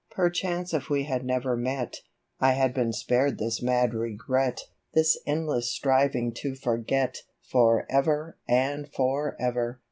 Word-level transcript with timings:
Perchance 0.09 0.73
if 0.73 0.89
we 0.89 1.03
had 1.03 1.23
never 1.23 1.55
met, 1.55 1.97
I 2.39 2.53
had 2.53 2.73
been 2.73 2.91
spared 2.91 3.37
this 3.37 3.61
mad 3.61 3.93
regret, 3.93 4.61
This 4.95 5.15
endless 5.27 5.69
striving 5.69 6.33
to 6.37 6.55
forget, 6.55 7.19
For 7.43 7.85
ever 7.87 8.35
and 8.49 8.91
for 8.91 9.35
ever 9.39 9.79